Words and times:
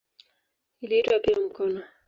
Iliitwa 0.81 1.19
pia 1.19 1.39
"mkono". 1.39 1.81